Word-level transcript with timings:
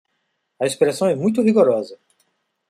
A 0.59 0.65
expressão 0.65 1.07
é 1.09 1.13
muito 1.15 1.43
rigorosa 1.43 1.99